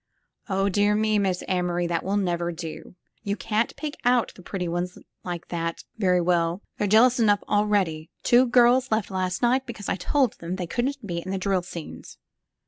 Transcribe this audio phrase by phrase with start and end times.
[0.49, 1.19] *'0h, dear me.
[1.19, 2.95] Miss Amory, that will never do.
[3.21, 6.63] You can't pick out the pretty ones like that very well.
[6.79, 8.09] They're jealous enough already.
[8.23, 11.61] Two girls left last night because I told them they couldn't be in the drill
[11.61, 12.17] scenes."